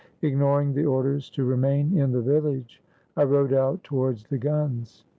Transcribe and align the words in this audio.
Ignoring 0.23 0.73
the 0.73 0.83
orders 0.87 1.29
to 1.29 1.45
remain 1.45 1.95
in 1.95 2.11
the 2.11 2.23
village, 2.23 2.81
I 3.15 3.23
rode 3.23 3.53
out 3.53 3.83
towards 3.83 4.23
the 4.25 4.39
guns. 4.39 5.05